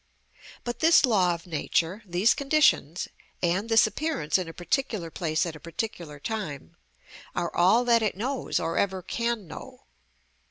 [0.63, 3.07] But this law of nature, these conditions,
[3.43, 6.75] and this appearance in a particular place at a particular time,
[7.35, 9.81] are all that it knows or ever can know.